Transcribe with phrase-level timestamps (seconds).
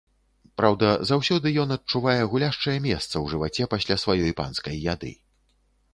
[0.61, 5.13] Праўда, заўсёды ён адчувае гуляшчае месца ў жываце пасля сваёй панскай яды.